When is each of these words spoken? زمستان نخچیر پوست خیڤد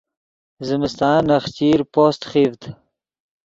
زمستان 0.67 1.19
نخچیر 1.29 1.79
پوست 1.93 2.21
خیڤد 2.29 2.61